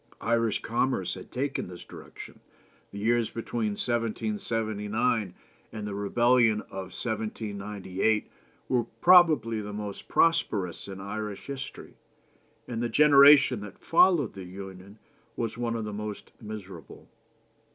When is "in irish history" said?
10.87-11.97